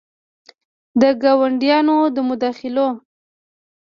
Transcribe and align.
د 1.01 1.01
ګاونډیانو 1.23 1.97
د 2.15 2.17
مداخلو 2.29 2.87